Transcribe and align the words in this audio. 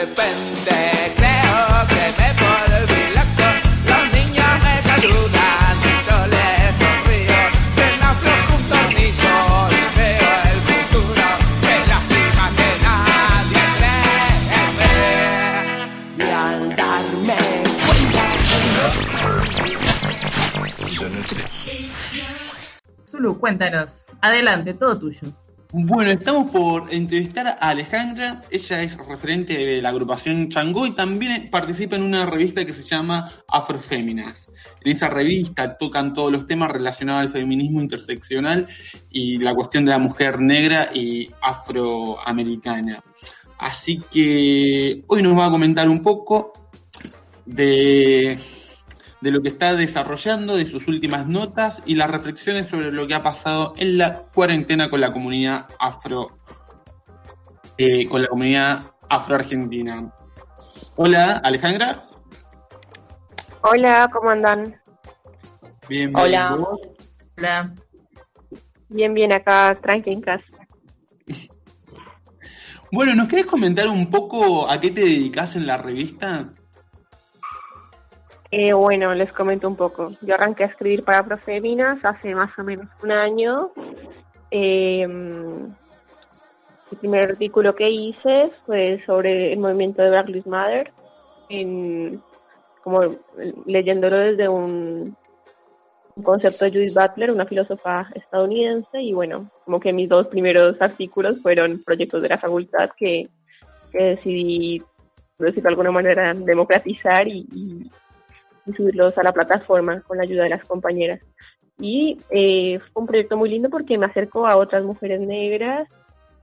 repente 0.00 0.76
creo 1.16 1.58
que 1.92 2.04
me 2.18 2.28
volví 2.40 3.02
loco. 3.16 3.48
Los 3.90 4.04
niños 4.16 4.52
me 4.64 4.74
saludan, 4.88 5.74
yo 6.06 6.18
les 6.32 6.72
sonrío. 6.80 7.40
Se 7.76 7.86
me 8.00 8.06
afloja 8.12 8.52
un 8.56 8.62
tornillo 8.72 9.36
y 9.68 9.82
veo 9.98 10.32
el 10.52 10.58
futuro. 10.68 11.26
Qué 11.60 11.74
lástima 11.90 12.44
que 12.56 12.68
nadie 12.86 13.62
cree 13.76 14.32
en 14.60 14.70
mí. 14.80 16.24
Y 16.24 16.28
al 16.30 16.60
darme 16.76 17.40
Zulu, 23.06 23.30
cuéntanos. 23.38 24.06
Adelante, 24.22 24.72
todo 24.74 24.98
tuyo. 24.98 25.20
Bueno, 25.72 26.10
estamos 26.10 26.50
por 26.50 26.92
entrevistar 26.92 27.46
a 27.46 27.52
Alejandra. 27.52 28.42
Ella 28.50 28.82
es 28.82 28.96
referente 28.96 29.56
de 29.56 29.80
la 29.80 29.90
agrupación 29.90 30.48
Changó 30.48 30.84
y 30.84 30.96
también 30.96 31.48
participa 31.48 31.94
en 31.94 32.02
una 32.02 32.26
revista 32.26 32.64
que 32.64 32.72
se 32.72 32.82
llama 32.82 33.30
Afroféminas. 33.46 34.50
En 34.82 34.96
esa 34.96 35.08
revista 35.08 35.78
tocan 35.78 36.12
todos 36.12 36.32
los 36.32 36.48
temas 36.48 36.72
relacionados 36.72 37.22
al 37.22 37.28
feminismo 37.28 37.80
interseccional 37.80 38.66
y 39.10 39.38
la 39.38 39.54
cuestión 39.54 39.84
de 39.84 39.92
la 39.92 39.98
mujer 39.98 40.40
negra 40.40 40.88
y 40.92 41.28
afroamericana. 41.40 43.04
Así 43.56 44.02
que 44.10 45.04
hoy 45.06 45.22
nos 45.22 45.38
va 45.38 45.46
a 45.46 45.50
comentar 45.50 45.88
un 45.88 46.02
poco 46.02 46.52
de, 47.46 48.40
de 49.20 49.30
lo 49.30 49.42
que 49.42 49.48
está 49.48 49.74
desarrollando, 49.74 50.56
de 50.56 50.64
sus 50.64 50.88
últimas 50.88 51.26
notas 51.26 51.82
y 51.84 51.94
las 51.94 52.10
reflexiones 52.10 52.68
sobre 52.68 52.90
lo 52.90 53.06
que 53.06 53.14
ha 53.14 53.22
pasado 53.22 53.74
en 53.76 53.98
la 53.98 54.22
cuarentena 54.34 54.88
con 54.88 55.00
la 55.00 55.12
comunidad 55.12 55.66
afro, 55.78 56.38
eh, 57.76 58.08
con 58.08 58.22
la 58.22 58.28
comunidad 58.28 58.92
afroargentina. 59.08 60.10
Hola, 60.96 61.40
Alejandra. 61.44 62.06
Hola, 63.62 64.08
¿cómo 64.12 64.30
andan? 64.30 64.80
Bien, 65.88 66.12
Hola. 66.16 66.48
bien. 66.48 66.60
¿Vos? 66.60 66.80
Hola. 67.36 67.74
Bien, 68.88 69.14
bien, 69.14 69.32
acá, 69.32 69.78
tranqui 69.80 70.10
en 70.12 70.20
casa. 70.20 70.44
Bueno, 72.92 73.14
¿nos 73.14 73.28
querés 73.28 73.46
comentar 73.46 73.86
un 73.86 74.10
poco 74.10 74.68
a 74.68 74.80
qué 74.80 74.90
te 74.90 75.02
dedicas 75.02 75.54
en 75.54 75.64
la 75.64 75.76
revista? 75.76 76.52
Eh, 78.52 78.72
bueno, 78.72 79.14
les 79.14 79.32
comento 79.32 79.68
un 79.68 79.76
poco. 79.76 80.10
Yo 80.22 80.34
arranqué 80.34 80.64
a 80.64 80.68
escribir 80.68 81.04
para 81.04 81.24
Profeminas 81.24 81.98
hace 82.02 82.34
más 82.34 82.50
o 82.58 82.64
menos 82.64 82.88
un 83.02 83.12
año. 83.12 83.70
Eh, 84.50 85.02
el 85.02 86.98
primer 86.98 87.30
artículo 87.30 87.74
que 87.76 87.88
hice 87.88 88.50
fue 88.66 89.00
sobre 89.06 89.52
el 89.52 89.60
movimiento 89.60 90.02
de 90.02 90.10
Black 90.10 90.28
Lives 90.28 90.46
Matter, 90.46 90.90
en, 91.48 92.20
como 92.82 93.14
leyéndolo 93.66 94.18
desde 94.18 94.48
un, 94.48 95.16
un 96.16 96.22
concepto 96.24 96.64
de 96.64 96.72
Judith 96.72 96.94
Butler, 96.94 97.30
una 97.30 97.46
filósofa 97.46 98.08
estadounidense, 98.16 99.00
y 99.00 99.12
bueno, 99.12 99.48
como 99.64 99.78
que 99.78 99.92
mis 99.92 100.08
dos 100.08 100.26
primeros 100.26 100.80
artículos 100.82 101.40
fueron 101.40 101.84
proyectos 101.84 102.22
de 102.22 102.28
la 102.28 102.38
facultad 102.38 102.90
que, 102.96 103.28
que 103.92 104.02
decidí, 104.02 104.82
por 105.36 105.46
decirlo 105.46 105.68
de 105.68 105.72
alguna 105.72 105.92
manera, 105.92 106.34
democratizar 106.34 107.28
y, 107.28 107.46
y 107.54 107.90
y 108.70 108.76
subirlos 108.76 109.16
a 109.18 109.22
la 109.22 109.32
plataforma 109.32 110.00
con 110.02 110.16
la 110.16 110.24
ayuda 110.24 110.44
de 110.44 110.50
las 110.50 110.66
compañeras. 110.66 111.20
Y 111.78 112.18
eh, 112.30 112.78
fue 112.92 113.02
un 113.02 113.06
proyecto 113.06 113.36
muy 113.36 113.48
lindo 113.48 113.70
porque 113.70 113.98
me 113.98 114.06
acercó 114.06 114.46
a 114.46 114.56
otras 114.56 114.84
mujeres 114.84 115.20
negras. 115.20 115.88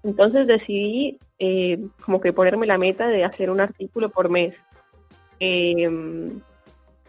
Entonces 0.03 0.47
decidí 0.47 1.19
eh, 1.39 1.79
como 2.03 2.19
que 2.19 2.33
ponerme 2.33 2.65
la 2.65 2.77
meta 2.77 3.07
de 3.07 3.23
hacer 3.23 3.49
un 3.49 3.59
artículo 3.59 4.09
por 4.09 4.29
mes. 4.29 4.55
Eh, 5.39 5.89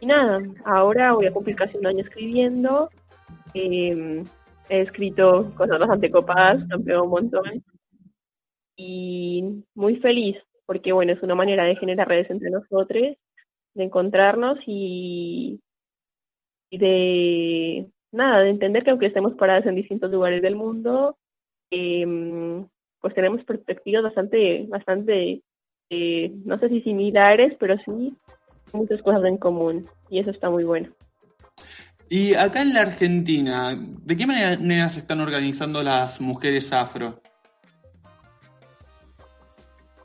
y 0.01 0.07
nada, 0.07 0.41
ahora 0.65 1.13
voy 1.13 1.27
a 1.27 1.33
cumplir 1.33 1.57
casi 1.57 1.77
un 1.79 1.87
año 1.87 2.05
escribiendo. 2.05 2.91
Eh, 3.55 4.23
he 4.69 4.81
escrito 4.81 5.53
cosas 5.57 5.79
bastante 5.79 6.11
copadas, 6.11 6.63
pegado 6.85 7.05
un 7.05 7.11
montón. 7.11 7.45
Y 8.77 9.65
muy 9.75 9.97
feliz 9.97 10.37
porque 10.69 10.93
bueno, 10.93 11.13
es 11.13 11.23
una 11.23 11.35
manera 11.35 11.65
de 11.65 11.77
generar 11.77 12.07
redes 12.07 12.29
entre 12.29 12.51
nosotros 12.51 13.17
de 13.79 13.85
encontrarnos 13.85 14.59
y, 14.67 15.61
de 16.71 17.87
nada, 18.13 18.41
de 18.41 18.51
entender 18.51 18.85
que 18.85 18.91
aunque 18.91 19.07
estemos 19.07 19.35
paradas 19.35 19.65
en 19.67 19.77
distintos 19.77 20.11
lugares 20.11 20.43
del 20.43 20.57
mundo, 20.57 21.17
eh, 21.71 22.65
pues 23.01 23.15
tenemos 23.15 23.43
perspectivas 23.45 24.03
bastante, 24.03 24.67
bastante, 24.69 25.43
eh, 25.91 26.33
no 26.45 26.59
sé 26.59 26.69
si 26.69 26.83
similares, 26.83 27.57
pero 27.59 27.77
sí 27.79 28.15
muchas 28.73 29.01
cosas 29.01 29.25
en 29.25 29.39
común 29.39 29.89
y 30.11 30.19
eso 30.19 30.31
está 30.31 30.51
muy 30.51 30.65
bueno. 30.65 30.89
Y 32.11 32.35
acá 32.35 32.63
en 32.63 32.75
la 32.75 32.83
Argentina, 32.83 33.77
¿de 33.77 34.17
qué 34.17 34.27
manera 34.27 34.89
se 34.89 35.01
están 35.01 35.21
organizando 35.21 35.83
las 35.83 36.21
mujeres 36.21 36.73
afro? 36.73 37.21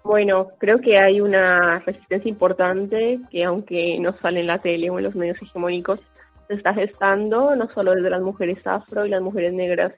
Bueno, 0.04 0.50
creo 0.58 0.82
que 0.82 0.98
hay 0.98 1.22
una 1.22 1.80
resistencia 1.80 2.30
importante 2.30 3.22
que 3.32 3.46
aunque 3.46 3.98
no 4.00 4.14
sale 4.20 4.42
en 4.42 4.48
la 4.48 4.60
tele 4.60 4.90
o 4.90 4.98
en 4.98 5.06
los 5.06 5.16
medios 5.16 5.42
hegemónicos, 5.42 6.00
se 6.48 6.56
está 6.56 6.74
gestando 6.74 7.56
no 7.56 7.70
solo 7.74 7.96
desde 7.96 8.10
las 8.10 8.22
mujeres 8.22 8.60
afro 8.66 9.06
y 9.06 9.10
las 9.10 9.22
mujeres 9.22 9.54
negras 9.54 9.94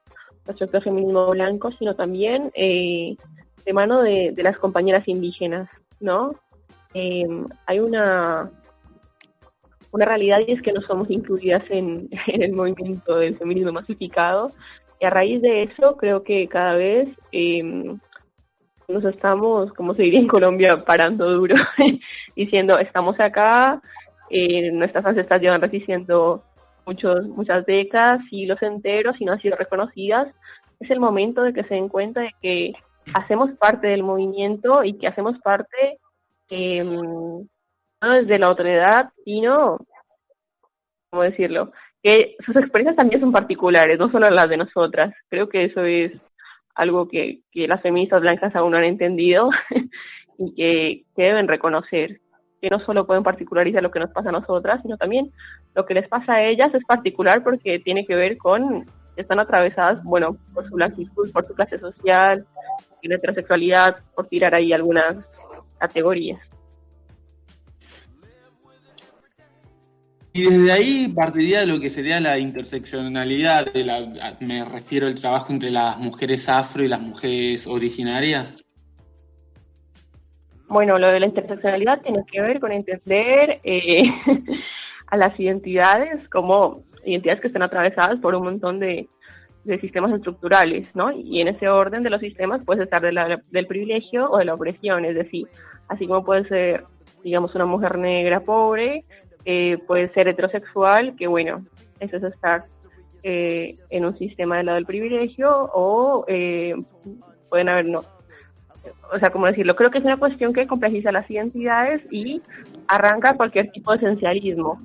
respecto 0.45 0.77
al 0.77 0.83
feminismo 0.83 1.31
blanco, 1.31 1.71
sino 1.71 1.95
también 1.95 2.51
eh, 2.53 3.15
de 3.65 3.73
mano 3.73 4.03
de, 4.03 4.31
las 4.37 4.59
compañeras 4.59 5.07
indígenas, 5.07 5.67
¿no? 5.99 6.35
Eh, 6.93 7.25
hay 7.65 7.79
una, 7.79 8.51
una 9.91 10.05
realidad 10.05 10.37
y 10.47 10.51
es 10.51 10.61
que 10.61 10.71
no 10.71 10.81
somos 10.81 11.09
incluidas 11.09 11.63
en, 11.71 12.09
en, 12.27 12.43
el 12.43 12.53
movimiento 12.53 13.17
del 13.17 13.39
feminismo 13.39 13.71
masificado 13.71 14.51
y 14.99 15.05
a 15.07 15.09
raíz 15.09 15.41
de 15.41 15.63
eso 15.63 15.97
creo 15.97 16.21
que 16.21 16.47
cada 16.47 16.75
vez... 16.75 17.09
Eh, 17.31 17.95
nos 18.87 19.03
estamos, 19.05 19.71
como 19.73 19.95
se 19.95 20.03
diría 20.03 20.19
en 20.19 20.27
Colombia, 20.27 20.83
parando 20.85 21.29
duro, 21.31 21.55
diciendo, 22.35 22.77
estamos 22.79 23.19
acá, 23.19 23.81
eh, 24.29 24.71
nuestras 24.71 25.05
ancestras 25.05 25.41
llevan 25.41 25.61
resistiendo 25.61 26.43
muchos, 26.85 27.25
muchas 27.27 27.65
décadas, 27.65 28.21
siglos 28.29 28.61
enteros 28.61 29.15
y 29.19 29.25
no 29.25 29.33
han 29.33 29.41
sido 29.41 29.55
reconocidas. 29.55 30.27
Es 30.79 30.89
el 30.91 30.99
momento 30.99 31.43
de 31.43 31.53
que 31.53 31.63
se 31.63 31.75
den 31.75 31.89
cuenta 31.89 32.21
de 32.21 32.31
que 32.41 32.73
hacemos 33.13 33.51
parte 33.57 33.87
del 33.87 34.03
movimiento 34.03 34.83
y 34.83 34.97
que 34.97 35.07
hacemos 35.07 35.39
parte 35.39 35.99
eh, 36.49 36.83
no 36.83 38.11
desde 38.11 38.39
la 38.39 38.49
otredad, 38.49 39.09
sino, 39.23 39.79
¿cómo 41.09 41.23
decirlo? 41.23 41.71
Que 42.03 42.35
sus 42.45 42.55
experiencias 42.55 42.97
también 42.97 43.21
son 43.21 43.31
particulares, 43.31 43.97
no 43.97 44.11
solo 44.11 44.29
las 44.29 44.49
de 44.49 44.57
nosotras. 44.57 45.13
Creo 45.29 45.49
que 45.49 45.65
eso 45.65 45.83
es 45.83 46.19
algo 46.75 47.07
que, 47.07 47.39
que, 47.51 47.67
las 47.67 47.81
feministas 47.81 48.21
blancas 48.21 48.55
aún 48.55 48.71
no 48.71 48.77
han 48.77 48.83
entendido 48.83 49.49
y 50.37 50.53
que, 50.53 51.05
deben 51.15 51.47
reconocer, 51.47 52.19
que 52.61 52.69
no 52.69 52.79
solo 52.79 53.07
pueden 53.07 53.23
particularizar 53.23 53.81
lo 53.81 53.91
que 53.91 53.99
nos 53.99 54.11
pasa 54.11 54.29
a 54.29 54.33
nosotras, 54.33 54.81
sino 54.81 54.97
también 54.97 55.31
lo 55.73 55.85
que 55.85 55.93
les 55.93 56.07
pasa 56.07 56.33
a 56.33 56.43
ellas 56.43 56.73
es 56.73 56.83
particular 56.85 57.43
porque 57.43 57.79
tiene 57.79 58.05
que 58.05 58.15
ver 58.15 58.37
con, 58.37 58.85
están 59.15 59.39
atravesadas, 59.39 60.03
bueno, 60.03 60.37
por 60.53 60.67
su 60.67 60.75
blanquitud, 60.75 61.31
por 61.31 61.47
su 61.47 61.53
clase 61.53 61.79
social, 61.79 62.45
y 63.01 63.07
la 63.07 63.15
heterosexualidad, 63.15 63.97
por 64.15 64.27
tirar 64.27 64.55
ahí 64.55 64.73
algunas 64.73 65.17
categorías. 65.77 66.39
Y 70.37 70.49
desde 70.49 70.69
ahí 70.73 71.07
partiría 71.07 71.65
lo 71.65 71.79
que 71.79 71.87
sería 71.87 72.19
la 72.19 72.37
interseccionalidad, 72.37 73.71
de 73.71 73.85
la, 73.85 74.05
me 74.41 74.65
refiero 74.65 75.07
al 75.07 75.15
trabajo 75.15 75.53
entre 75.53 75.71
las 75.71 75.97
mujeres 75.97 76.49
afro 76.49 76.83
y 76.83 76.89
las 76.89 76.99
mujeres 76.99 77.65
originarias. 77.65 78.61
Bueno, 80.67 80.99
lo 80.99 81.09
de 81.09 81.21
la 81.21 81.27
interseccionalidad 81.27 82.01
tiene 82.01 82.25
que 82.29 82.41
ver 82.41 82.59
con 82.59 82.73
entender 82.73 83.61
eh, 83.63 84.03
a 85.07 85.15
las 85.15 85.39
identidades 85.39 86.27
como 86.27 86.83
identidades 87.05 87.39
que 87.39 87.47
están 87.47 87.63
atravesadas 87.63 88.19
por 88.19 88.35
un 88.35 88.43
montón 88.43 88.81
de, 88.81 89.07
de, 89.63 89.79
sistemas 89.79 90.11
estructurales, 90.11 90.85
¿no? 90.95 91.13
Y 91.13 91.39
en 91.39 91.47
ese 91.47 91.69
orden 91.69 92.03
de 92.03 92.09
los 92.09 92.19
sistemas 92.19 92.61
puede 92.65 92.83
estar 92.83 93.01
de 93.01 93.39
del 93.51 93.67
privilegio 93.67 94.29
o 94.29 94.39
de 94.39 94.43
la 94.43 94.55
opresión, 94.55 95.05
es 95.05 95.15
decir, 95.15 95.47
así 95.87 96.05
como 96.05 96.25
puede 96.25 96.45
ser, 96.49 96.83
digamos, 97.23 97.55
una 97.55 97.65
mujer 97.65 97.97
negra 97.97 98.41
pobre, 98.41 99.05
eh, 99.45 99.77
puede 99.85 100.09
ser 100.13 100.27
heterosexual, 100.27 101.15
que 101.15 101.27
bueno, 101.27 101.63
eso 101.99 102.17
es 102.17 102.23
estar 102.23 102.65
eh, 103.23 103.75
en 103.89 104.05
un 104.05 104.17
sistema 104.17 104.57
del 104.57 104.67
lado 104.67 104.75
del 104.75 104.85
privilegio, 104.85 105.69
o 105.73 106.25
eh, 106.27 106.75
pueden 107.49 107.69
haber, 107.69 107.85
no, 107.85 108.03
o 109.13 109.19
sea, 109.19 109.29
como 109.29 109.47
decirlo, 109.47 109.75
creo 109.75 109.91
que 109.91 109.99
es 109.99 110.03
una 110.03 110.17
cuestión 110.17 110.53
que 110.53 110.67
complejiza 110.67 111.11
las 111.11 111.29
identidades 111.29 112.01
y 112.11 112.41
arranca 112.87 113.35
cualquier 113.35 113.71
tipo 113.71 113.91
de 113.91 113.97
esencialismo. 113.97 114.81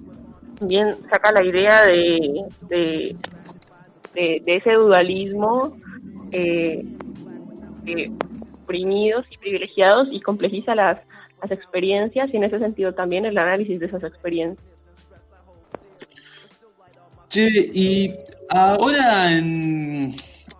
También 0.59 0.97
saca 1.11 1.33
la 1.33 1.45
idea 1.45 1.85
de, 1.85 3.17
de, 4.15 4.43
ese 4.47 4.73
dualismo, 4.73 5.77
eh, 6.33 6.85
que 7.85 8.12
oprimidos 8.62 9.25
y 9.31 9.39
privilegiados 9.39 10.09
y 10.12 10.21
complejiza 10.21 10.75
las, 10.75 10.99
las 11.43 11.51
experiencias 11.51 12.33
y 12.33 12.37
en 12.37 12.45
ese 12.45 12.59
sentido 12.59 12.93
también 12.93 13.25
el 13.25 13.39
análisis 13.39 13.79
de 13.81 13.87
esas 13.87 14.03
experiencias. 14.05 14.67
Che, 17.29 17.49
y 17.49 18.15
ahora 18.49 19.33
en, 19.33 20.13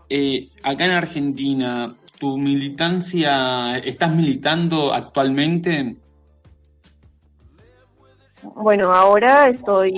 eh, 0.09 0.49
acá 0.63 0.85
en 0.85 0.93
Argentina, 0.93 1.95
¿tu 2.19 2.39
militancia, 2.39 3.79
estás 3.79 4.15
militando 4.15 4.93
actualmente? 4.93 5.97
Bueno, 8.43 8.93
ahora 8.93 9.49
estoy, 9.49 9.93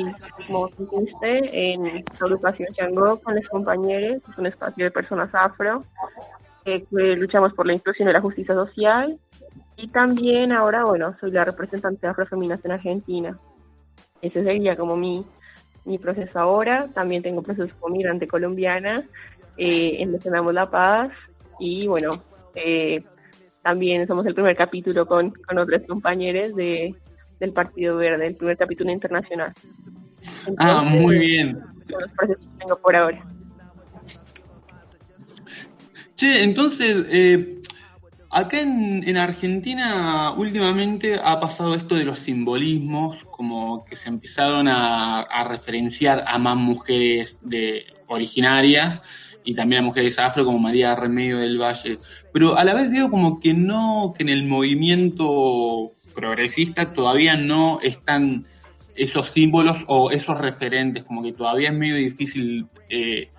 como 0.47 0.69
dijiste, 0.79 1.73
en 1.73 1.85
la 1.85 2.03
agrupación 2.21 2.69
Chango 2.75 3.21
con 3.21 3.35
los 3.35 3.49
compañeros, 3.49 4.23
es 4.31 4.39
un 4.39 4.47
espacio 4.47 4.85
de 4.85 4.91
personas 4.91 5.31
afro, 5.33 5.85
eh, 6.65 6.85
que 6.91 7.17
luchamos 7.17 7.53
por 7.55 7.67
la 7.67 7.75
inclusión 7.75 8.09
y 8.09 8.13
la 8.13 8.21
justicia 8.21 8.55
social. 8.55 9.19
Y 9.83 9.89
también 9.89 10.53
ahora, 10.53 10.85
bueno, 10.85 11.17
soy 11.19 11.33
la 11.33 11.45
representante 11.45 12.07
de 12.07 12.13
Afrofeminas 12.13 12.65
en 12.65 12.71
Argentina. 12.71 13.37
Ese 14.21 14.45
sería 14.45 14.77
como 14.77 14.97
mi, 14.97 15.27
mi 15.85 15.99
proceso 15.99 16.39
ahora. 16.39 16.89
También 16.95 17.25
tengo 17.25 17.43
proceso 17.43 17.75
como 17.81 17.97
migrante 17.97 18.29
colombiana 18.29 19.03
eh, 19.57 19.97
en 19.99 20.13
la 20.55 20.71
Paz. 20.71 21.11
Y 21.59 21.89
bueno, 21.89 22.11
eh, 22.55 23.03
también 23.63 24.07
somos 24.07 24.25
el 24.27 24.37
primer 24.37 24.55
capítulo 24.55 25.05
con, 25.05 25.33
con 25.33 25.59
otros 25.59 25.83
compañeros 25.89 26.55
de, 26.55 26.95
del 27.41 27.53
Partido 27.53 27.97
Verde, 27.97 28.29
el 28.29 28.37
primer 28.37 28.57
capítulo 28.57 28.93
internacional. 28.93 29.53
ah, 30.59 30.83
muy 30.85 31.19
bien. 31.19 31.59
Son 31.91 32.03
los 32.03 32.13
procesos 32.13 32.45
que 32.45 32.59
tengo 32.61 32.77
por 32.77 32.95
ahora. 32.95 33.19
Che, 36.15 36.45
entonces, 36.45 37.05
eh, 37.11 37.62
acá 38.33 38.61
en, 38.61 39.07
en, 39.07 39.17
Argentina 39.19 40.33
últimamente 40.33 41.21
ha 41.23 41.39
pasado 41.39 41.75
esto 41.75 41.95
de 41.95 42.05
los 42.05 42.19
simbolismos, 42.19 43.25
como 43.27 43.85
que 43.85 43.95
se 43.95 44.09
empezaron 44.09 44.69
a, 44.69 45.45
referenciar 45.49 46.25
a 46.27 46.39
más 46.39 46.57
mujeres 46.57 47.39
de 47.43 47.85
originarias 48.09 49.03
y 49.45 49.55
también 49.55 49.83
a 49.83 49.85
mujeres 49.85 50.19
afro 50.19 50.45
como 50.45 50.59
María 50.59 50.95
Remedio 50.95 51.39
del 51.39 51.61
Valle. 51.61 51.99
Pero 52.33 52.57
a 52.57 52.65
la 52.65 52.75
vez 52.75 52.91
veo 52.91 53.11
como 53.11 53.39
que 53.39 53.53
no, 53.53 54.15
que 54.17 54.23
en 54.23 54.31
el 54.31 54.47
movimiento 54.47 55.93
progresista 56.15 56.93
todavía 56.93 57.37
no 57.37 57.81
están 57.83 58.47
esos 58.97 59.29
símbolos 59.29 59.85
o 59.89 60.11
esos 60.11 60.39
referentes, 60.39 61.05
como 61.05 61.23
que 61.23 61.33
todavía 61.33 61.69
es 61.69 61.75
medio 61.75 61.97
difícil 61.97 62.67
eh, 62.89 63.31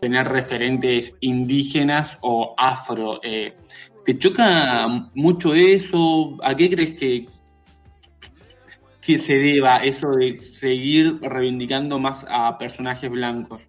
tener 0.00 0.26
referentes 0.26 1.14
indígenas 1.20 2.18
o 2.22 2.54
afro. 2.58 3.20
Eh, 3.22 3.54
¿Te 4.04 4.18
choca 4.18 4.88
mucho 5.14 5.54
eso? 5.54 6.36
¿A 6.42 6.54
qué 6.56 6.68
crees 6.70 6.98
que, 6.98 7.26
que 9.00 9.18
se 9.18 9.38
deba 9.38 9.76
eso 9.78 10.10
de 10.10 10.36
seguir 10.36 11.20
reivindicando 11.20 11.98
más 11.98 12.26
a 12.28 12.58
personajes 12.58 13.10
blancos? 13.10 13.68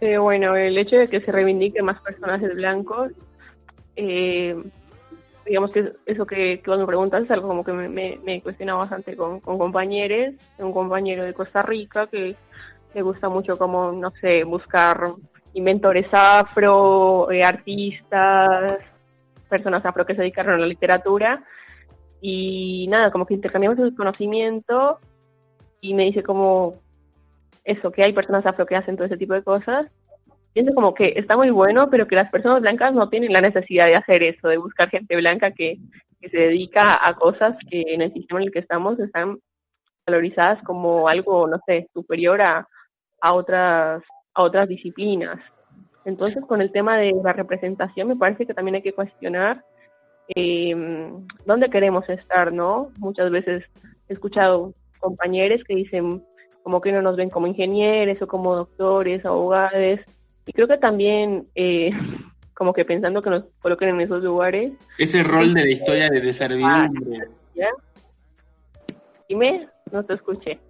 Eh, 0.00 0.18
bueno, 0.18 0.54
el 0.54 0.78
hecho 0.78 0.96
de 0.96 1.08
que 1.08 1.20
se 1.20 1.32
reivindique 1.32 1.82
más 1.82 2.00
personajes 2.02 2.54
blancos, 2.54 3.12
eh, 3.96 4.54
digamos 5.44 5.72
que 5.72 5.92
eso 6.04 6.26
que, 6.26 6.62
vos 6.66 6.78
me 6.78 6.86
preguntas 6.86 7.24
es 7.24 7.30
algo 7.30 7.48
como 7.48 7.64
que 7.64 7.72
me, 7.72 7.88
me, 7.88 8.20
me 8.24 8.40
cuestionado 8.42 8.80
bastante 8.80 9.16
con, 9.16 9.40
con 9.40 9.58
compañeros, 9.58 10.34
un 10.58 10.72
compañero 10.72 11.24
de 11.24 11.34
Costa 11.34 11.62
Rica 11.62 12.06
que 12.08 12.36
le 12.94 13.02
gusta 13.02 13.28
mucho 13.28 13.58
como, 13.58 13.90
no 13.92 14.10
sé, 14.20 14.44
buscar 14.44 15.14
inventores 15.56 16.06
afro, 16.12 17.30
eh, 17.30 17.42
artistas, 17.42 18.78
personas 19.48 19.84
afro 19.84 20.04
que 20.04 20.14
se 20.14 20.20
dedicaron 20.20 20.54
a 20.54 20.58
la 20.58 20.66
literatura 20.66 21.42
y 22.20 22.86
nada, 22.88 23.10
como 23.10 23.24
que 23.24 23.34
intercambiamos 23.34 23.78
el 23.78 23.94
conocimiento 23.94 24.98
y 25.80 25.94
me 25.94 26.04
dice 26.04 26.22
como 26.22 26.74
eso, 27.64 27.90
que 27.90 28.04
hay 28.04 28.12
personas 28.12 28.44
afro 28.44 28.66
que 28.66 28.76
hacen 28.76 28.96
todo 28.96 29.06
ese 29.06 29.16
tipo 29.16 29.32
de 29.32 29.42
cosas. 29.42 29.86
Pienso 30.52 30.74
como 30.74 30.94
que 30.94 31.14
está 31.16 31.36
muy 31.36 31.50
bueno, 31.50 31.88
pero 31.90 32.06
que 32.06 32.16
las 32.16 32.30
personas 32.30 32.60
blancas 32.60 32.92
no 32.92 33.08
tienen 33.08 33.32
la 33.32 33.40
necesidad 33.40 33.86
de 33.86 33.96
hacer 33.96 34.22
eso, 34.22 34.48
de 34.48 34.58
buscar 34.58 34.90
gente 34.90 35.16
blanca 35.16 35.50
que, 35.52 35.78
que 36.20 36.28
se 36.28 36.38
dedica 36.38 36.98
a 37.02 37.14
cosas 37.14 37.56
que 37.70 37.82
en 37.94 38.02
el 38.02 38.12
sistema 38.12 38.40
en 38.40 38.48
el 38.48 38.52
que 38.52 38.60
estamos 38.60 38.98
están 38.98 39.38
valorizadas 40.06 40.62
como 40.64 41.08
algo, 41.08 41.48
no 41.48 41.58
sé, 41.66 41.88
superior 41.94 42.42
a, 42.42 42.68
a 43.20 43.34
otras 43.34 44.02
a 44.36 44.42
otras 44.42 44.68
disciplinas. 44.68 45.38
Entonces, 46.04 46.44
con 46.46 46.60
el 46.60 46.70
tema 46.70 46.98
de 46.98 47.12
la 47.24 47.32
representación, 47.32 48.06
me 48.06 48.16
parece 48.16 48.46
que 48.46 48.54
también 48.54 48.76
hay 48.76 48.82
que 48.82 48.92
cuestionar 48.92 49.64
eh, 50.34 50.74
dónde 51.44 51.70
queremos 51.70 52.08
estar, 52.08 52.52
¿no? 52.52 52.92
Muchas 52.98 53.30
veces 53.30 53.64
he 54.08 54.12
escuchado 54.12 54.74
compañeros 55.00 55.62
que 55.66 55.74
dicen 55.74 56.22
como 56.62 56.80
que 56.80 56.92
no 56.92 57.00
nos 57.00 57.16
ven 57.16 57.30
como 57.30 57.46
ingenieros 57.46 58.20
o 58.22 58.26
como 58.26 58.54
doctores, 58.54 59.24
abogados, 59.24 60.00
y 60.44 60.52
creo 60.52 60.68
que 60.68 60.78
también 60.78 61.46
eh, 61.54 61.90
como 62.54 62.72
que 62.72 62.84
pensando 62.84 63.22
que 63.22 63.30
nos 63.30 63.44
coloquen 63.60 63.88
en 63.88 64.00
esos 64.02 64.22
lugares. 64.22 64.72
Ese 64.98 65.22
rol 65.22 65.54
de 65.54 65.64
la 65.64 65.70
historia 65.70 66.08
de, 66.08 66.32
servidumbre. 66.32 67.26
¿Ya? 67.54 67.70
Dime, 69.28 69.68
no 69.90 70.04
te 70.04 70.14
escuché 70.14 70.60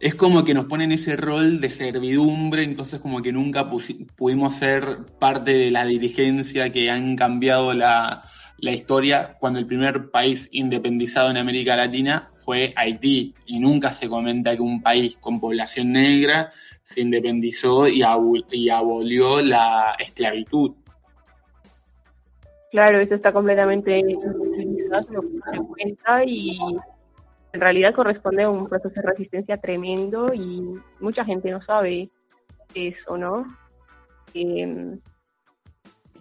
es 0.00 0.14
como 0.14 0.44
que 0.44 0.54
nos 0.54 0.66
ponen 0.66 0.92
ese 0.92 1.16
rol 1.16 1.60
de 1.60 1.70
servidumbre, 1.70 2.62
entonces 2.62 3.00
como 3.00 3.20
que 3.20 3.32
nunca 3.32 3.68
pudimos 4.16 4.54
ser 4.54 4.98
parte 5.18 5.52
de 5.52 5.70
la 5.70 5.84
dirigencia 5.84 6.70
que 6.70 6.90
han 6.90 7.16
cambiado 7.16 7.72
la, 7.72 8.22
historia 8.60 9.36
cuando 9.38 9.58
el 9.60 9.66
primer 9.66 10.10
país 10.10 10.48
independizado 10.52 11.30
en 11.30 11.36
América 11.36 11.76
Latina 11.76 12.30
fue 12.34 12.72
Haití 12.74 13.34
y 13.46 13.60
nunca 13.60 13.90
se 13.90 14.08
comenta 14.08 14.56
que 14.56 14.62
un 14.62 14.82
país 14.82 15.16
con 15.20 15.40
población 15.40 15.92
negra 15.92 16.50
se 16.82 17.02
independizó 17.02 17.86
y, 17.86 18.02
abolió 18.02 19.40
la 19.42 19.94
esclavitud. 19.98 20.72
Claro, 22.70 23.00
eso 23.00 23.14
está 23.14 23.32
completamente 23.32 24.00
se 24.00 25.58
cuenta 25.58 26.24
y 26.24 26.58
en 27.52 27.60
realidad 27.60 27.94
corresponde 27.94 28.42
a 28.42 28.50
un 28.50 28.68
proceso 28.68 28.94
de 28.94 29.02
resistencia 29.02 29.56
tremendo 29.56 30.26
y 30.34 30.74
mucha 31.00 31.24
gente 31.24 31.50
no 31.50 31.62
sabe 31.62 32.10
eso, 32.74 33.16
¿no? 33.16 33.44
Eh, 34.34 34.98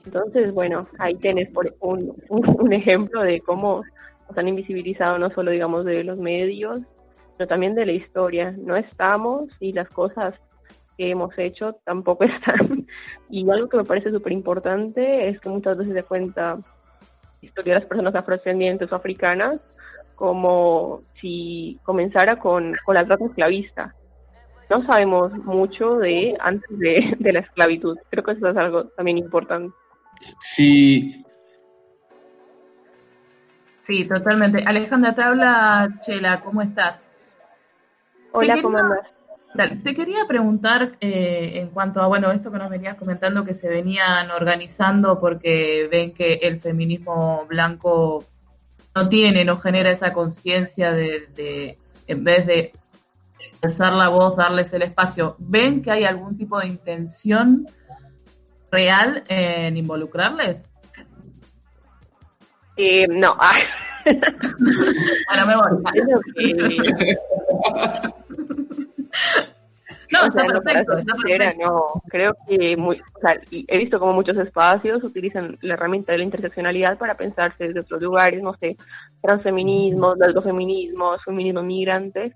entonces, 0.06 0.54
bueno, 0.54 0.88
ahí 1.00 1.16
tenés 1.16 1.50
por 1.52 1.76
un, 1.82 2.16
un, 2.30 2.74
ejemplo 2.74 3.24
de 3.24 3.42
cómo 3.42 3.84
nos 4.30 4.38
han 4.38 4.48
invisibilizado 4.48 5.20
no 5.20 5.30
solo, 5.32 5.52
digamos, 5.52 5.84
de 5.84 6.06
los 6.06 6.18
medios, 6.18 6.80
sino 7.36 7.48
también 7.48 7.76
de 7.76 7.86
la 7.86 7.92
historia. 7.92 8.56
No 8.58 8.78
estamos 8.78 9.50
y 9.60 9.74
las 9.74 9.90
cosas 9.90 10.34
que 10.98 11.12
hemos 11.12 11.38
hecho 11.38 11.74
tampoco 11.84 12.24
están. 12.24 12.88
Y 13.30 13.50
algo 13.50 13.68
que 13.68 13.78
me 13.78 13.84
parece 13.84 14.12
súper 14.12 14.32
importante 14.32 15.28
es 15.28 15.42
que 15.42 15.50
muchas 15.50 15.78
veces 15.78 15.94
se 15.94 16.04
cuenta 16.04 16.58
historia 17.42 17.74
de 17.74 17.80
las 17.82 17.90
personas 17.90 18.16
afrodescendientes 18.16 18.92
o 18.92 18.96
africanas 18.96 19.60
como 20.18 21.04
si 21.22 21.80
comenzara 21.84 22.40
con, 22.40 22.76
con 22.84 22.96
la 22.96 23.06
trata 23.06 23.26
esclavista. 23.26 23.94
No 24.68 24.84
sabemos 24.86 25.32
mucho 25.46 25.98
de 25.98 26.36
antes 26.40 26.68
de, 26.80 27.16
de 27.20 27.34
la 27.34 27.40
esclavitud. 27.42 27.98
Creo 28.10 28.24
que 28.24 28.32
eso 28.32 28.50
es 28.50 28.58
algo 28.58 28.86
también 28.98 29.20
importante. 29.20 29.74
Sí. 30.40 31.24
Sí, 33.84 34.06
totalmente. 34.06 34.64
Alejandra, 34.66 35.14
te 35.14 35.22
habla 35.22 36.00
Chela, 36.02 36.42
¿cómo 36.42 36.64
estás? 36.64 37.00
Hola, 38.32 38.56
quería, 38.56 38.64
¿cómo 38.64 38.78
andas? 38.80 39.84
Te 39.84 39.96
quería 39.96 40.26
preguntar 40.28 40.98
eh, 41.00 41.52
en 41.62 41.70
cuanto 41.70 42.02
a, 42.02 42.08
bueno, 42.08 42.32
esto 42.32 42.52
que 42.52 42.58
nos 42.58 42.72
venías 42.72 42.98
comentando, 42.98 43.46
que 43.46 43.54
se 43.54 43.70
venían 43.70 44.32
organizando 44.32 45.20
porque 45.20 45.88
ven 45.92 46.14
que 46.16 46.34
el 46.42 46.60
feminismo 46.60 47.46
blanco 47.48 48.26
no 48.98 49.10
tiene, 49.10 49.46
no 49.46 49.60
genera 49.60 49.92
esa 49.92 50.12
conciencia 50.12 50.92
de, 50.92 51.28
de, 51.36 51.78
en 52.08 52.24
vez 52.24 52.48
de 52.48 52.74
alzar 53.62 53.94
la 53.94 54.10
voz, 54.10 54.36
darles 54.36 54.74
el 54.74 54.82
espacio, 54.82 55.36
¿ven 55.40 55.84
que 55.84 55.92
hay 55.92 56.04
algún 56.04 56.36
tipo 56.36 56.60
de 56.60 56.68
intención 56.68 57.68
real 58.72 59.24
en 59.28 59.78
involucrarles? 59.78 60.68
Eh, 62.76 63.08
no. 63.08 63.38
bueno, 65.28 65.48
me 65.48 65.56
voy. 65.56 65.84
No, 70.12 70.26
está 70.26 70.44
perfecto, 70.44 70.98
está 70.98 71.14
perfecto. 71.16 71.66
no, 71.66 72.02
creo 72.08 72.34
que 72.48 72.78
muy, 72.78 73.00
o 73.00 73.20
sea, 73.20 73.40
he 73.52 73.78
visto 73.78 74.00
como 74.00 74.14
muchos 74.14 74.38
espacios 74.38 75.04
utilizan 75.04 75.58
la 75.62 75.74
herramienta 75.74 76.12
de 76.12 76.20
la 76.20 76.24
interseccionalidad 76.24 76.98
para 76.98 77.18
pensarse 77.18 77.68
desde 77.68 77.82
otros 77.82 78.02
lugares, 78.02 78.42
no 78.42 78.54
sé, 78.56 78.78
transfeminismos, 79.22 80.18
feminismos, 80.44 81.24
feminismo 81.24 81.64
migrantes, 81.64 82.34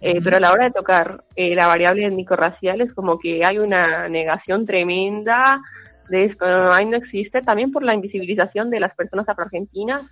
eh, 0.00 0.20
pero 0.22 0.36
a 0.36 0.40
la 0.40 0.52
hora 0.52 0.64
de 0.64 0.72
tocar 0.72 1.24
eh, 1.36 1.54
la 1.54 1.68
variable 1.68 2.06
étnico-racial 2.06 2.80
es 2.80 2.92
como 2.92 3.18
que 3.18 3.44
hay 3.44 3.58
una 3.58 4.08
negación 4.08 4.66
tremenda 4.66 5.60
de 6.08 6.24
esto 6.24 6.44
ahí 6.44 6.86
no 6.86 6.96
existe, 6.96 7.40
también 7.40 7.72
por 7.72 7.84
la 7.84 7.94
invisibilización 7.94 8.70
de 8.70 8.80
las 8.80 8.94
personas 8.94 9.28
afroargentinas 9.28 10.04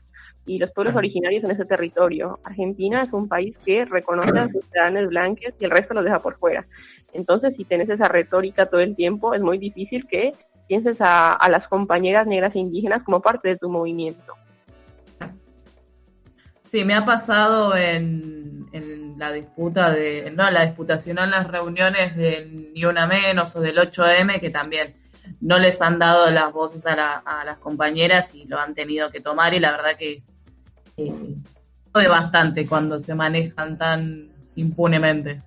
y 0.46 0.58
los 0.58 0.70
pueblos 0.72 0.94
originarios 0.94 1.44
en 1.44 1.50
ese 1.50 1.64
territorio. 1.64 2.38
Argentina 2.44 3.02
es 3.02 3.12
un 3.12 3.28
país 3.28 3.56
que 3.64 3.84
reconoce 3.84 4.38
a 4.38 4.48
sus 4.48 4.64
ciudadanos 4.66 5.08
blancos 5.08 5.54
y 5.58 5.64
el 5.64 5.70
resto 5.70 5.94
los 5.94 6.04
deja 6.04 6.20
por 6.20 6.36
fuera. 6.36 6.66
Entonces, 7.12 7.54
si 7.56 7.64
tienes 7.64 7.88
esa 7.88 8.08
retórica 8.08 8.66
todo 8.66 8.80
el 8.80 8.96
tiempo, 8.96 9.34
es 9.34 9.40
muy 9.40 9.58
difícil 9.58 10.06
que 10.08 10.32
pienses 10.66 11.00
a, 11.00 11.30
a 11.30 11.48
las 11.48 11.68
compañeras 11.68 12.26
negras 12.26 12.54
e 12.56 12.58
indígenas 12.58 13.02
como 13.02 13.20
parte 13.20 13.48
de 13.48 13.56
tu 13.56 13.70
movimiento. 13.70 14.34
Sí, 16.64 16.84
me 16.84 16.94
ha 16.94 17.04
pasado 17.04 17.76
en, 17.76 18.66
en 18.72 19.16
la 19.16 19.30
disputa 19.30 19.92
de, 19.92 20.32
no, 20.34 20.50
la 20.50 20.66
disputación 20.66 21.18
en 21.20 21.30
las 21.30 21.46
reuniones 21.46 22.16
del 22.16 22.72
Ni 22.72 22.84
Una 22.84 23.06
Menos 23.06 23.54
o 23.54 23.60
del 23.60 23.76
8M, 23.76 24.40
que 24.40 24.50
también 24.50 24.92
no 25.44 25.58
les 25.58 25.80
han 25.82 25.98
dado 25.98 26.30
las 26.30 26.52
voces 26.52 26.84
a, 26.86 26.96
la- 26.96 27.22
a 27.24 27.44
las 27.44 27.58
compañeras 27.58 28.34
y 28.34 28.46
lo 28.46 28.58
han 28.58 28.74
tenido 28.74 29.10
que 29.10 29.20
tomar 29.20 29.52
y 29.52 29.60
la 29.60 29.72
verdad 29.72 29.96
que 29.98 30.14
es 30.14 30.38
eh, 30.96 31.12
bastante 31.92 32.66
cuando 32.66 32.98
se 32.98 33.14
manejan 33.14 33.76
tan 33.76 34.28
impunemente. 34.56 35.42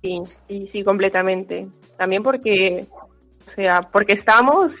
Sí, 0.00 0.20
sí, 0.48 0.68
sí, 0.72 0.82
completamente. 0.82 1.68
También 1.96 2.22
porque, 2.22 2.86
o 3.50 3.54
sea, 3.54 3.80
porque 3.92 4.14
estamos, 4.14 4.72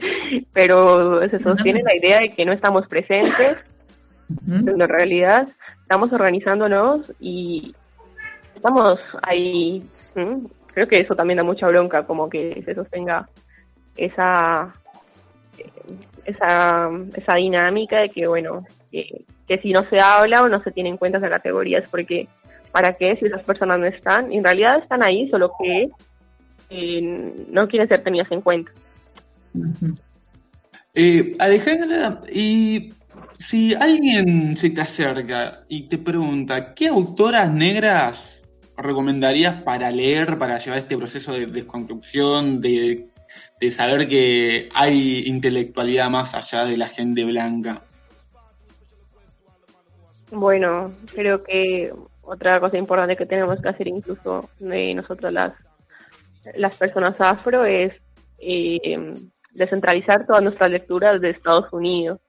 pero 0.52 1.26
se 1.30 1.42
sostiene 1.42 1.82
la 1.82 1.96
idea 1.96 2.18
de 2.20 2.30
que 2.30 2.44
no 2.44 2.52
estamos 2.52 2.86
presentes, 2.86 3.56
pero 4.64 4.84
en 4.84 4.88
realidad 4.88 5.48
estamos 5.80 6.12
organizándonos 6.12 7.12
y 7.18 7.74
estamos 8.54 9.00
ahí. 9.22 9.82
Creo 10.78 10.86
que 10.86 10.98
eso 10.98 11.16
también 11.16 11.38
da 11.38 11.42
mucha 11.42 11.66
bronca, 11.66 12.06
como 12.06 12.30
que 12.30 12.62
se 12.64 12.72
sostenga 12.72 13.28
esa 13.96 14.72
esa, 16.24 16.88
esa 17.16 17.34
dinámica 17.34 17.98
de 17.98 18.10
que, 18.10 18.28
bueno, 18.28 18.64
que, 18.92 19.24
si 19.60 19.72
no 19.72 19.84
se 19.90 19.98
habla 19.98 20.44
o 20.44 20.48
no 20.48 20.62
se 20.62 20.70
tiene 20.70 20.90
en 20.90 20.96
cuenta 20.96 21.18
esa 21.18 21.28
categoría 21.28 21.80
es 21.80 21.88
porque, 21.90 22.28
¿para 22.70 22.92
qué 22.92 23.16
si 23.16 23.26
esas 23.26 23.42
personas 23.42 23.80
no 23.80 23.86
están? 23.86 24.30
En 24.30 24.44
realidad 24.44 24.78
están 24.78 25.02
ahí, 25.02 25.28
solo 25.30 25.50
que 25.60 25.88
eh, 26.70 27.32
no 27.50 27.66
quieren 27.66 27.88
ser 27.88 28.04
tenidas 28.04 28.30
en 28.30 28.40
cuenta. 28.40 28.70
Eh, 30.94 31.32
Alejandra, 31.40 32.20
y 32.32 32.92
si 33.36 33.74
alguien 33.74 34.56
se 34.56 34.70
te 34.70 34.80
acerca 34.80 35.64
y 35.68 35.88
te 35.88 35.98
pregunta, 35.98 36.72
¿qué 36.72 36.86
autoras 36.86 37.50
negras 37.50 38.37
recomendarías 38.78 39.62
para 39.62 39.90
leer, 39.90 40.38
para 40.38 40.58
llevar 40.58 40.78
este 40.78 40.96
proceso 40.96 41.32
de 41.32 41.46
desconstrucción, 41.46 42.60
de, 42.60 43.08
de 43.60 43.70
saber 43.70 44.08
que 44.08 44.68
hay 44.74 45.24
intelectualidad 45.26 46.08
más 46.10 46.34
allá 46.34 46.64
de 46.64 46.76
la 46.76 46.88
gente 46.88 47.24
blanca? 47.24 47.82
Bueno, 50.30 50.92
creo 51.14 51.42
que 51.42 51.92
otra 52.22 52.60
cosa 52.60 52.76
importante 52.76 53.16
que 53.16 53.26
tenemos 53.26 53.60
que 53.60 53.68
hacer 53.68 53.88
incluso 53.88 54.50
de 54.58 54.94
nosotros 54.94 55.32
las, 55.32 55.54
las 56.54 56.76
personas 56.76 57.16
afro 57.18 57.64
es 57.64 57.94
eh, 58.38 59.14
descentralizar 59.52 60.26
todas 60.26 60.42
nuestras 60.42 60.70
lecturas 60.70 61.20
de 61.20 61.30
Estados 61.30 61.72
Unidos. 61.72 62.20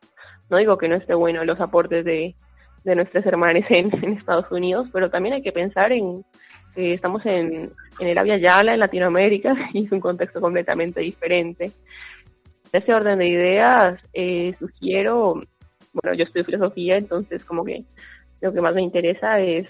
No 0.49 0.57
digo 0.57 0.77
que 0.77 0.87
no 0.87 0.95
esté 0.95 1.13
bueno 1.13 1.43
los 1.43 1.59
aportes 1.59 2.05
de, 2.05 2.35
de 2.83 2.95
nuestros 2.95 3.25
hermanos 3.25 3.63
en, 3.69 3.91
en 4.03 4.13
Estados 4.13 4.51
Unidos, 4.51 4.87
pero 4.91 5.09
también 5.09 5.35
hay 5.35 5.41
que 5.41 5.51
pensar 5.51 5.91
en 5.91 6.23
que 6.75 6.93
estamos 6.93 7.25
en, 7.25 7.71
en 7.99 8.07
el 8.07 8.17
Avia 8.17 8.37
Yala, 8.37 8.73
en 8.73 8.79
Latinoamérica, 8.79 9.55
y 9.73 9.85
es 9.85 9.91
un 9.91 9.99
contexto 9.99 10.41
completamente 10.41 11.01
diferente. 11.01 11.71
En 12.71 12.81
ese 12.81 12.93
orden 12.93 13.19
de 13.19 13.27
ideas, 13.27 13.99
eh, 14.13 14.53
sugiero 14.59 15.41
bueno, 15.93 16.15
yo 16.15 16.23
estudio 16.23 16.45
filosofía, 16.45 16.97
entonces 16.97 17.43
como 17.43 17.65
que 17.65 17.83
lo 18.41 18.53
que 18.53 18.61
más 18.61 18.75
me 18.75 18.81
interesa 18.81 19.39
es 19.39 19.67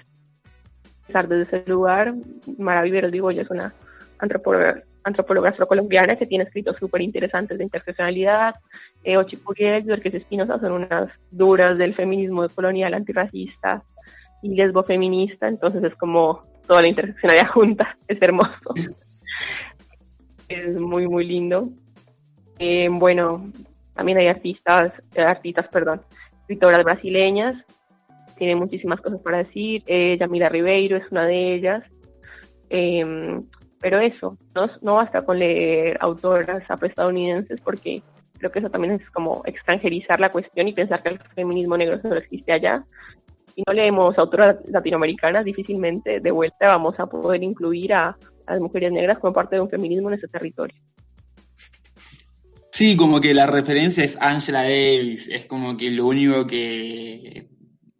estar 1.07 1.27
desde 1.27 1.57
ese 1.57 1.69
lugar. 1.69 2.13
Mara 2.57 2.81
Viveros, 2.81 3.11
digo 3.11 3.31
yo, 3.31 3.41
es 3.41 3.49
una 3.49 3.73
antropóloga, 4.19 4.83
antropóloga 5.03 5.49
afrocolombiana 5.49 6.15
que 6.15 6.25
tiene 6.25 6.43
escritos 6.43 6.77
súper 6.77 7.01
interesantes 7.01 7.57
de 7.57 7.63
interseccionalidad. 7.63 8.55
Eh, 9.03 9.17
Ochipuri 9.17 9.65
Edgar, 9.65 10.01
que 10.01 10.09
es 10.09 10.15
Espinosa, 10.15 10.59
son 10.59 10.73
unas 10.73 11.09
duras 11.31 11.77
del 11.77 11.93
feminismo 11.93 12.47
colonial 12.49 12.93
antirracista 12.93 13.81
y 14.41 14.55
lesbofeminista, 14.55 15.47
entonces 15.47 15.83
es 15.83 15.95
como 15.95 16.43
toda 16.67 16.81
la 16.81 16.87
interseccionalidad 16.87 17.49
junta, 17.53 17.97
es 18.07 18.21
hermoso. 18.21 18.73
es 20.47 20.75
muy, 20.75 21.07
muy 21.07 21.25
lindo. 21.25 21.69
Eh, 22.57 22.89
bueno, 22.91 23.51
también 23.93 24.17
hay 24.17 24.27
artistas, 24.27 24.93
eh, 25.15 25.21
artistas, 25.21 25.67
perdón, 25.67 26.01
escritoras 26.41 26.83
brasileñas, 26.83 27.63
tienen 28.39 28.57
muchísimas 28.57 29.01
cosas 29.01 29.21
para 29.21 29.39
decir. 29.39 29.83
Eh, 29.85 30.17
Yamila 30.19 30.49
Ribeiro 30.49 30.97
es 30.97 31.11
una 31.11 31.25
de 31.25 31.53
ellas. 31.53 31.83
Eh, 32.69 33.41
pero 33.79 33.99
eso, 33.99 34.37
no, 34.53 34.69
no 34.81 34.95
basta 34.95 35.23
con 35.23 35.39
leer 35.39 35.97
autoras 36.01 36.63
afroestadounidenses 36.69 37.61
porque 37.61 38.01
creo 38.37 38.51
que 38.51 38.59
eso 38.59 38.69
también 38.69 38.95
es 38.95 39.09
como 39.11 39.41
extranjerizar 39.45 40.19
la 40.19 40.31
cuestión 40.31 40.67
y 40.67 40.73
pensar 40.73 41.03
que 41.03 41.09
el 41.09 41.19
feminismo 41.35 41.77
negro 41.77 41.99
solo 42.01 42.17
existe 42.17 42.51
allá. 42.51 42.83
Si 43.53 43.63
no 43.65 43.73
leemos 43.73 44.17
autoras 44.17 44.57
latinoamericanas, 44.67 45.45
difícilmente 45.45 46.19
de 46.19 46.31
vuelta 46.31 46.67
vamos 46.67 46.99
a 46.99 47.07
poder 47.07 47.43
incluir 47.43 47.93
a, 47.93 48.17
a 48.45 48.53
las 48.53 48.61
mujeres 48.61 48.91
negras 48.91 49.19
como 49.19 49.33
parte 49.33 49.55
de 49.55 49.61
un 49.61 49.69
feminismo 49.69 50.09
en 50.09 50.15
ese 50.15 50.27
territorio. 50.27 50.75
Sí, 52.71 52.95
como 52.95 53.19
que 53.19 53.33
la 53.33 53.45
referencia 53.45 54.05
es 54.05 54.17
Angela 54.21 54.63
Davis, 54.63 55.27
es 55.27 55.45
como 55.47 55.75
que 55.75 55.89
lo 55.91 56.07
único 56.07 56.47
que 56.47 57.49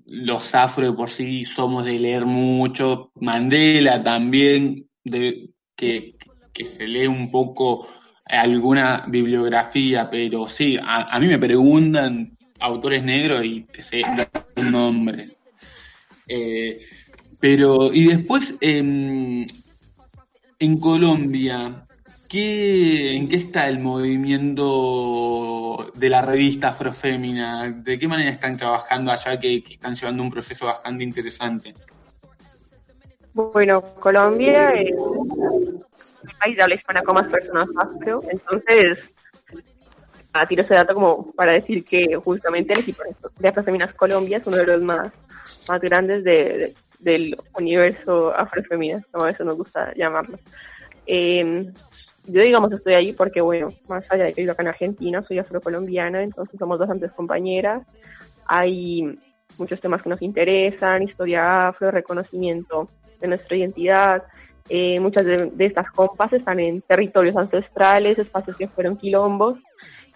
los 0.08 0.56
afro 0.56 0.86
de 0.86 0.94
por 0.94 1.10
sí 1.10 1.44
somos 1.44 1.86
de 1.86 2.00
leer 2.00 2.26
mucho, 2.26 3.12
Mandela 3.16 4.02
también, 4.02 4.88
de, 5.04 5.50
que, 5.80 6.16
que 6.52 6.66
se 6.66 6.86
lee 6.86 7.08
un 7.08 7.32
poco 7.32 7.88
alguna 8.26 9.06
bibliografía, 9.08 10.10
pero 10.10 10.48
sí, 10.48 10.78
a, 10.78 11.16
a 11.16 11.20
mí 11.20 11.28
me 11.28 11.40
preguntan 11.40 12.38
autores 12.60 13.02
negros 13.04 13.46
y 13.46 13.62
te 13.62 13.82
sé 13.82 14.04
nombres. 14.58 15.38
Eh, 16.28 16.82
pero, 17.40 17.94
y 17.94 18.08
después, 18.08 18.56
eh, 18.60 19.48
en 20.60 20.80
Colombia, 20.80 21.86
¿Qué, 22.30 23.16
¿En 23.16 23.28
qué 23.28 23.38
está 23.38 23.68
el 23.68 23.80
movimiento 23.80 24.68
de 25.96 26.10
la 26.10 26.22
revista 26.22 26.68
Afrofémina? 26.68 27.72
¿De 27.72 27.98
qué 27.98 28.08
manera 28.08 28.30
están 28.30 28.56
trabajando 28.56 29.12
allá 29.12 29.40
que, 29.40 29.64
que 29.64 29.74
están 29.74 29.96
llevando 29.96 30.22
un 30.22 30.30
proceso 30.30 30.68
bastante 30.68 31.04
interesante? 31.04 31.74
Bueno, 33.34 33.82
Colombia 33.96 34.68
es 34.76 34.92
un 36.24 36.30
país 36.40 36.60
habla 36.60 36.76
hispana 36.76 37.04
con 37.04 37.16
más 37.16 37.28
personas 37.28 37.68
afro, 37.78 38.22
entonces 38.30 39.00
a 40.34 40.46
tiro 40.46 40.64
ese 40.64 40.76
dato 40.76 40.94
como 40.94 41.32
para 41.32 41.54
decir 41.54 41.84
que 41.84 42.16
justamente 42.18 42.74
el 42.74 42.82
equipo 42.82 43.04
de 43.40 43.48
Afrofeminas 43.50 43.94
Colombia 43.94 44.38
es 44.38 44.48
uno 44.48 44.58
de 44.58 44.66
los 44.66 44.82
más, 44.82 45.12
más 45.68 45.82
grandes 45.82 46.24
de, 46.24 46.32
de, 46.32 46.76
del 47.00 47.38
universo 47.58 48.34
afrofemina, 48.36 49.04
como 49.12 49.26
a 49.26 49.28
veces 49.28 49.46
nos 49.46 49.58
gusta 49.58 49.94
llamarlo. 49.96 50.38
Eh, 51.08 51.72
yo 52.26 52.42
digamos 52.42 52.72
estoy 52.72 52.94
ahí 52.94 53.14
porque 53.14 53.42
bueno, 53.42 53.74
más 53.88 54.04
allá 54.10 54.26
de 54.26 54.34
que 54.34 54.42
vivo 54.42 54.52
acá 54.52 54.62
en 54.62 54.68
Argentina, 54.70 55.24
soy 55.24 55.40
afrocolombiana, 55.40 56.22
entonces 56.22 56.60
somos 56.60 56.78
bastantes 56.78 57.12
compañeras, 57.14 57.84
hay 58.46 59.18
muchos 59.58 59.80
temas 59.80 60.04
que 60.04 60.10
nos 60.10 60.22
interesan, 60.22 61.04
historia 61.04 61.70
afro, 61.70 61.90
reconocimiento 61.90 62.90
de 63.20 63.28
nuestra 63.28 63.58
identidad, 63.58 64.24
eh, 64.70 65.00
muchas 65.00 65.26
de, 65.26 65.52
de, 65.54 65.66
estas 65.66 65.92
compas 65.92 66.32
están 66.34 66.60
en 66.60 66.82
territorios 66.82 67.36
ancestrales, 67.36 68.20
espacios 68.20 68.56
que 68.58 68.68
fueron 68.68 68.98
quilombos, 68.98 69.58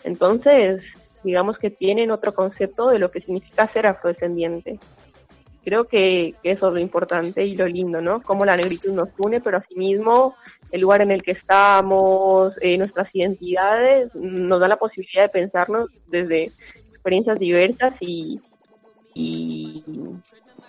entonces 0.03 0.81
digamos 1.23 1.57
que 1.57 1.69
tienen 1.69 2.11
otro 2.11 2.33
concepto 2.33 2.89
de 2.89 2.99
lo 2.99 3.09
que 3.09 3.21
significa 3.21 3.71
ser 3.71 3.87
afrodescendiente. 3.87 4.79
Creo 5.63 5.85
que, 5.85 6.35
que 6.43 6.51
eso 6.51 6.67
es 6.67 6.73
lo 6.73 6.79
importante 6.79 7.45
y 7.45 7.55
lo 7.55 7.65
lindo, 7.65 8.01
¿no? 8.01 8.21
Cómo 8.21 8.43
la 8.43 8.55
negritud 8.55 8.91
nos 8.91 9.09
une, 9.17 9.39
pero 9.39 9.57
asimismo 9.57 10.35
el 10.71 10.81
lugar 10.81 11.01
en 11.01 11.11
el 11.11 11.23
que 11.23 11.31
estamos, 11.31 12.53
eh, 12.61 12.77
nuestras 12.77 13.15
identidades, 13.15 14.13
nos 14.13 14.59
da 14.59 14.67
la 14.67 14.75
posibilidad 14.75 15.23
de 15.23 15.29
pensarnos 15.29 15.89
desde 16.07 16.51
experiencias 16.91 17.39
diversas 17.39 17.93
y, 18.01 18.41
y 19.13 19.83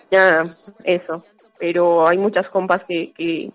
ya, 0.09 0.43
eso. 0.85 1.25
Pero 1.59 2.07
hay 2.07 2.17
muchas 2.17 2.47
compas 2.47 2.83
que, 2.87 3.11
que 3.13 3.51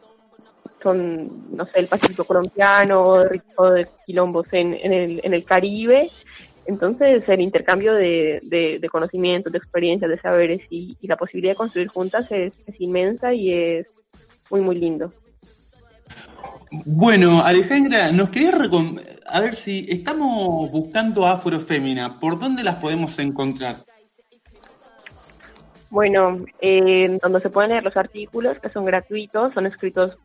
son, 0.82 1.56
no 1.56 1.66
sé, 1.66 1.80
el 1.80 1.86
Pacífico 1.86 2.24
colombiano 2.24 3.24
o 3.56 3.70
de 3.70 3.88
quilombos 4.06 4.46
en, 4.52 4.74
en, 4.74 4.92
el, 4.92 5.20
en 5.22 5.34
el 5.34 5.44
Caribe. 5.44 6.10
Entonces, 6.66 7.24
el 7.28 7.40
intercambio 7.40 7.94
de, 7.94 8.40
de, 8.42 8.78
de 8.80 8.88
conocimientos, 8.88 9.52
de 9.52 9.58
experiencias, 9.58 10.10
de 10.10 10.20
saberes 10.20 10.60
y, 10.70 10.96
y, 11.00 11.06
la 11.08 11.16
posibilidad 11.16 11.52
de 11.52 11.56
construir 11.56 11.88
juntas 11.88 12.30
es, 12.30 12.52
es 12.66 12.80
inmensa 12.80 13.32
y 13.34 13.52
es 13.52 13.86
muy, 14.50 14.60
muy 14.60 14.76
lindo. 14.76 15.12
Bueno, 16.84 17.42
Alejandra, 17.42 18.12
nos 18.12 18.30
quería 18.30 18.52
a 19.26 19.40
ver 19.40 19.54
si 19.54 19.86
estamos 19.88 20.70
buscando 20.70 21.26
Afrofémina, 21.26 22.18
¿por 22.20 22.38
dónde 22.38 22.62
las 22.62 22.76
podemos 22.76 23.18
encontrar? 23.18 23.78
Bueno, 25.90 26.36
eh, 26.60 27.18
donde 27.20 27.40
se 27.40 27.50
pueden 27.50 27.70
leer 27.70 27.82
los 27.82 27.96
artículos 27.96 28.58
que 28.60 28.68
son 28.68 28.84
gratuitos, 28.84 29.52
son 29.52 29.66
escritos 29.66 30.16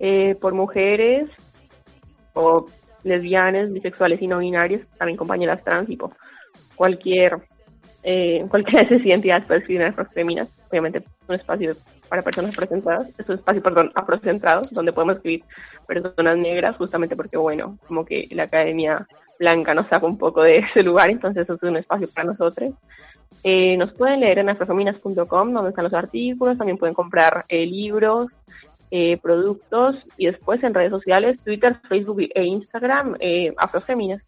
eh, 0.00 0.34
por 0.40 0.54
mujeres 0.54 1.28
o 2.34 2.66
lesbianas, 3.04 3.72
bisexuales 3.72 4.20
y 4.22 4.26
no 4.26 4.38
binarias, 4.38 4.82
también 4.98 5.16
compañeras 5.16 5.62
trans, 5.64 5.88
tipo 5.88 6.12
cualquier 6.76 7.38
eh, 8.02 8.44
cualquiera 8.50 8.88
de 8.88 8.94
esas 8.94 9.06
identidades 9.06 9.44
afroféminas, 9.90 10.48
obviamente 10.70 11.02
un 11.26 11.34
espacio 11.34 11.74
para 12.08 12.22
personas 12.22 12.56
presentadas, 12.56 13.08
es 13.18 13.28
un 13.28 13.34
espacio, 13.34 13.62
perdón, 13.62 13.92
afrocentrado, 13.94 14.62
donde 14.70 14.92
podemos 14.92 15.16
escribir 15.16 15.44
personas 15.86 16.38
negras, 16.38 16.76
justamente 16.76 17.14
porque, 17.14 17.36
bueno, 17.36 17.78
como 17.86 18.04
que 18.04 18.26
la 18.30 18.44
academia 18.44 19.06
blanca 19.38 19.74
nos 19.74 19.88
saca 19.88 20.06
un 20.06 20.16
poco 20.16 20.42
de 20.42 20.56
ese 20.70 20.82
lugar, 20.82 21.10
entonces 21.10 21.42
eso 21.42 21.54
es 21.54 21.62
un 21.62 21.76
espacio 21.76 22.08
para 22.14 22.28
nosotros. 22.28 22.72
Eh, 23.44 23.76
nos 23.76 23.92
pueden 23.92 24.20
leer 24.20 24.38
en 24.38 24.48
afrofeminas.com, 24.48 25.52
donde 25.52 25.70
están 25.70 25.84
los 25.84 25.92
artículos, 25.92 26.56
también 26.56 26.78
pueden 26.78 26.94
comprar 26.94 27.44
eh, 27.48 27.66
libros, 27.66 28.28
eh, 28.90 29.18
productos 29.18 29.96
y 30.16 30.26
después 30.26 30.62
en 30.62 30.74
redes 30.74 30.90
sociales, 30.90 31.38
Twitter, 31.44 31.76
Facebook 31.88 32.20
e 32.34 32.44
Instagram, 32.44 33.16
eh, 33.20 33.52
Afrofeminas. 33.56 34.22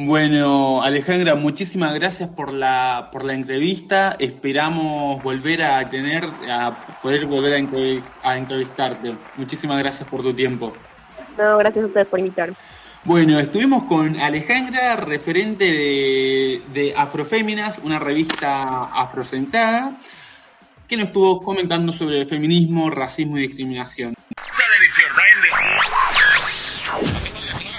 Bueno, 0.00 0.80
Alejandra, 0.80 1.34
muchísimas 1.34 1.92
gracias 1.94 2.28
por 2.28 2.52
la 2.52 3.08
por 3.10 3.24
la 3.24 3.34
entrevista. 3.34 4.14
Esperamos 4.20 5.20
volver 5.24 5.64
a 5.64 5.90
tener, 5.90 6.24
a 6.48 6.72
poder 7.02 7.26
volver 7.26 7.54
a, 7.54 7.58
entrev- 7.58 8.02
a 8.22 8.38
entrevistarte. 8.38 9.16
Muchísimas 9.36 9.76
gracias 9.80 10.08
por 10.08 10.22
tu 10.22 10.32
tiempo. 10.32 10.72
No, 11.36 11.58
gracias 11.58 11.82
a 11.82 11.86
ustedes 11.88 12.06
por 12.06 12.20
invitarme. 12.20 12.54
Bueno, 13.04 13.40
estuvimos 13.40 13.84
con 13.84 14.20
Alejandra, 14.20 14.94
referente 14.96 15.64
de, 15.64 16.62
de 16.72 16.94
Afroféminas, 16.96 17.78
una 17.78 17.98
revista 17.98 18.84
afrocentrada, 18.84 19.96
que 20.88 20.96
nos 20.96 21.08
estuvo 21.08 21.40
comentando 21.42 21.92
sobre 21.92 22.20
el 22.20 22.26
feminismo, 22.26 22.88
racismo 22.90 23.36
y 23.36 23.42
discriminación. 23.42 24.14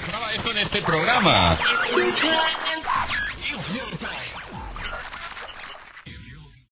Graba 0.07 0.33
esto 0.33 0.51
en 0.51 0.57
este 0.59 0.81
programa. 0.83 1.59